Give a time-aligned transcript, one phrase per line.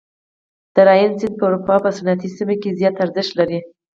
[0.73, 3.59] د راین سیند په اروپا په صنعتي سیمو کې زیات ارزښت لري.